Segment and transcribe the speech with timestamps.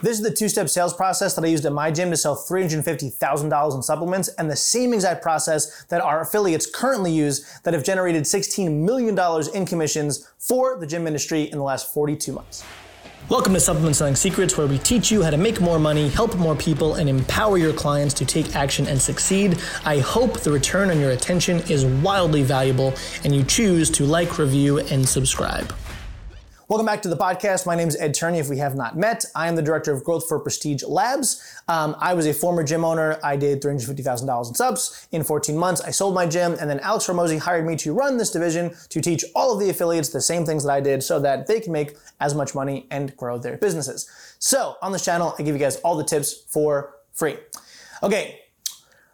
[0.00, 3.74] This is the two-step sales process that I used at my gym to sell $350,000
[3.74, 8.22] in supplements and the same exact process that our affiliates currently use that have generated
[8.22, 9.18] $16 million
[9.54, 12.64] in commissions for the gym industry in the last 42 months.
[13.28, 16.36] Welcome to Supplement Selling Secrets, where we teach you how to make more money, help
[16.36, 19.60] more people, and empower your clients to take action and succeed.
[19.84, 22.94] I hope the return on your attention is wildly valuable
[23.24, 25.74] and you choose to like, review, and subscribe.
[26.68, 27.64] Welcome back to the podcast.
[27.64, 28.40] My name is Ed Turney.
[28.40, 31.42] If we have not met, I am the director of growth for Prestige Labs.
[31.66, 33.18] Um, I was a former gym owner.
[33.24, 35.80] I did $350,000 in subs in 14 months.
[35.80, 39.00] I sold my gym, and then Alex Hormozi hired me to run this division to
[39.00, 41.72] teach all of the affiliates the same things that I did so that they can
[41.72, 44.06] make as much money and grow their businesses.
[44.38, 47.38] So on this channel, I give you guys all the tips for free.
[48.02, 48.40] Okay,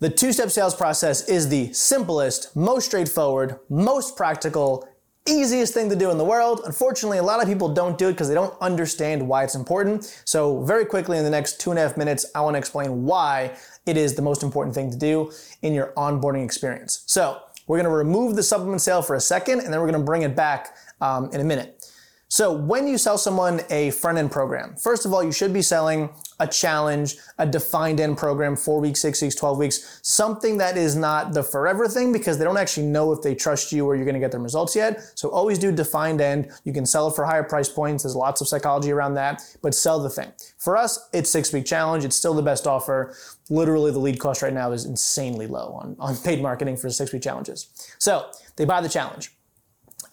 [0.00, 4.88] the two step sales process is the simplest, most straightforward, most practical,
[5.28, 6.62] easiest thing to do in the world.
[6.64, 10.20] Unfortunately, a lot of people don't do it because they don't understand why it's important.
[10.24, 13.04] So very quickly in the next two and a half minutes, I want to explain
[13.04, 17.02] why it is the most important thing to do in your onboarding experience.
[17.06, 20.00] So we're going to remove the supplement sale for a second, and then we're going
[20.00, 21.85] to bring it back um, in a minute.
[22.28, 25.62] So when you sell someone a front end program, first of all, you should be
[25.62, 26.10] selling
[26.40, 30.96] a challenge, a defined end program, four weeks, six weeks, 12 weeks, something that is
[30.96, 34.04] not the forever thing because they don't actually know if they trust you or you're
[34.04, 35.00] going to get them results yet.
[35.14, 36.50] So always do defined end.
[36.64, 38.02] You can sell it for higher price points.
[38.02, 40.32] There's lots of psychology around that, but sell the thing.
[40.58, 42.04] For us, it's six week challenge.
[42.04, 43.14] It's still the best offer.
[43.50, 47.12] Literally the lead cost right now is insanely low on, on paid marketing for six
[47.12, 47.68] week challenges.
[47.98, 49.32] So they buy the challenge.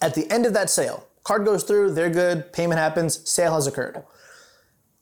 [0.00, 3.66] At the end of that sale, Card goes through, they're good, payment happens, sale has
[3.66, 4.04] occurred.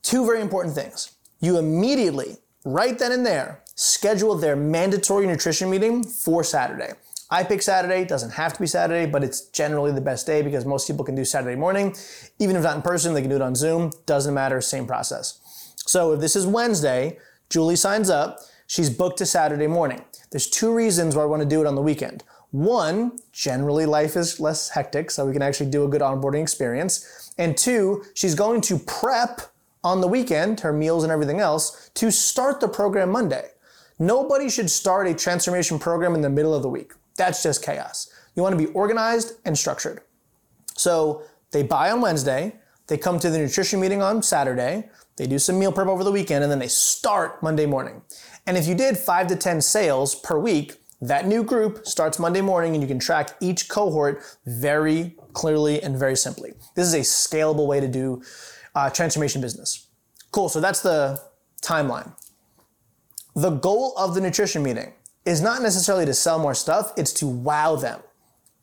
[0.02, 1.12] Two very important things.
[1.40, 6.92] You immediately, right then and there, schedule their mandatory nutrition meeting for Saturday.
[7.28, 10.64] I pick Saturday, doesn't have to be Saturday, but it's generally the best day because
[10.66, 11.96] most people can do Saturday morning.
[12.38, 13.90] Even if not in person, they can do it on Zoom.
[14.06, 15.40] Doesn't matter, same process.
[15.86, 20.04] So if this is Wednesday, Julie signs up, she's booked to Saturday morning.
[20.30, 22.22] There's two reasons why I want to do it on the weekend.
[22.52, 27.32] One, generally life is less hectic, so we can actually do a good onboarding experience.
[27.38, 29.40] And two, she's going to prep
[29.82, 33.48] on the weekend, her meals and everything else, to start the program Monday.
[33.98, 36.92] Nobody should start a transformation program in the middle of the week.
[37.16, 38.12] That's just chaos.
[38.34, 40.02] You want to be organized and structured.
[40.74, 45.38] So they buy on Wednesday, they come to the nutrition meeting on Saturday, they do
[45.38, 48.02] some meal prep over the weekend, and then they start Monday morning.
[48.46, 52.40] And if you did five to 10 sales per week, that new group starts Monday
[52.40, 56.52] morning and you can track each cohort very clearly and very simply.
[56.76, 58.22] This is a scalable way to do
[58.76, 59.88] uh, transformation business.
[60.30, 61.20] Cool, so that's the
[61.60, 62.14] timeline.
[63.34, 64.92] The goal of the nutrition meeting
[65.24, 68.00] is not necessarily to sell more stuff, it's to wow them.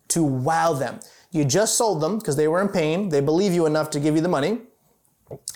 [0.10, 1.00] To wow them.
[1.32, 4.16] You just sold them because they were in pain, they believe you enough to give
[4.16, 4.62] you the money.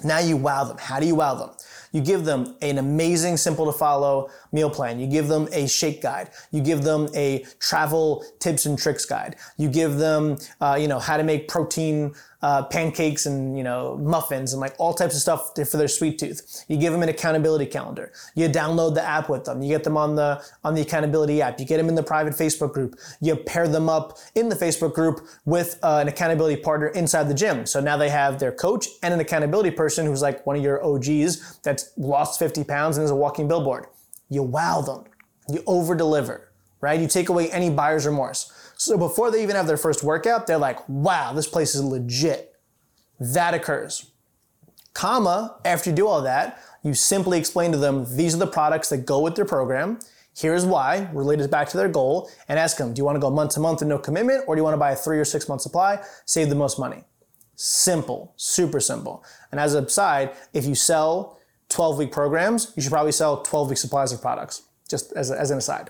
[0.04, 0.78] Now you wow them.
[0.78, 1.52] How do you wow them?
[1.94, 5.00] You give them an amazing, simple to follow meal plan.
[5.00, 6.32] You give them a shake guide.
[6.52, 9.38] You give them a travel tips and tricks guide.
[9.58, 13.98] You give them, uh, you know, how to make protein uh, pancakes and you know
[13.98, 16.66] muffins and like all types of stuff for their sweet tooth.
[16.68, 18.12] You give them an accountability calendar.
[18.36, 19.62] You download the app with them.
[19.62, 21.60] You get them on the on the accountability app.
[21.60, 23.00] You get them in the private Facebook group.
[23.22, 27.34] You pair them up in the Facebook group with uh, an accountability partner inside the
[27.34, 27.66] gym.
[27.66, 30.84] So now they have their coach and an accountability person who's like one of your
[30.84, 33.88] OGs that's lost 50 pounds and is a walking billboard.
[34.30, 35.06] You wow them.
[35.50, 36.52] You over deliver,
[36.82, 37.00] right?
[37.00, 38.52] You take away any buyer's remorse.
[38.78, 42.56] So before they even have their first workout, they're like, wow, this place is legit.
[43.20, 44.12] That occurs.
[44.94, 48.90] Comma, after you do all that, you simply explain to them these are the products
[48.90, 50.00] that go with their program.
[50.36, 53.30] Here's why, related back to their goal, and ask them, do you want to go
[53.30, 55.26] month to month and no commitment, or do you want to buy a three or
[55.26, 57.04] six month supply, save the most money?
[57.56, 59.24] Simple, super simple.
[59.52, 61.40] And as a side, if you sell
[61.74, 65.52] 12 week programs, you should probably sell 12 week supplies of products, just as, as
[65.52, 65.90] an aside.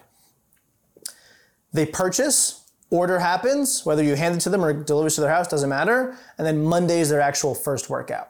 [1.72, 2.64] They purchase,
[2.94, 6.16] Order happens, whether you hand it to them or delivers to their house, doesn't matter.
[6.38, 8.30] And then Monday is their actual first workout.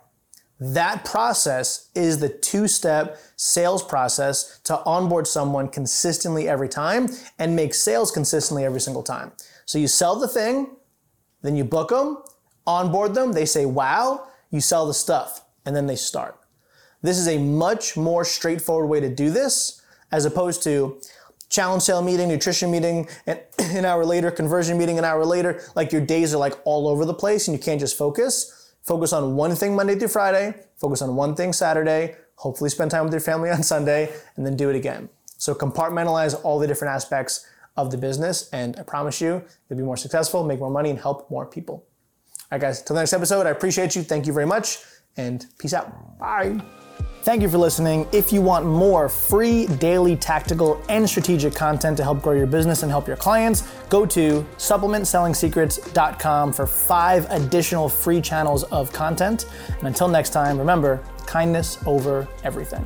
[0.58, 7.58] That process is the two step sales process to onboard someone consistently every time and
[7.58, 9.34] make sales consistently every single time.
[9.66, 10.78] So you sell the thing,
[11.42, 12.24] then you book them,
[12.66, 16.38] onboard them, they say, wow, you sell the stuff, and then they start.
[17.04, 21.00] This is a much more straightforward way to do this as opposed to,
[21.54, 25.62] challenge sale meeting, nutrition meeting, and an hour later, conversion meeting, an hour later.
[25.76, 28.72] Like your days are like all over the place and you can't just focus.
[28.82, 33.04] Focus on one thing Monday through Friday, focus on one thing Saturday, hopefully spend time
[33.06, 35.08] with your family on Sunday, and then do it again.
[35.38, 37.46] So compartmentalize all the different aspects
[37.78, 41.00] of the business, and I promise you, you'll be more successful, make more money, and
[41.00, 41.76] help more people.
[41.76, 44.04] All right, guys, till the next episode, I appreciate you.
[44.04, 44.80] Thank you very much,
[45.16, 46.20] and peace out.
[46.20, 46.62] Bye.
[47.24, 48.06] Thank you for listening.
[48.12, 52.84] If you want more free daily tactical and strategic content to help grow your business
[52.84, 59.46] and help your clients, go to supplementsellingsecrets.com for five additional free channels of content.
[59.70, 62.86] And until next time, remember kindness over everything.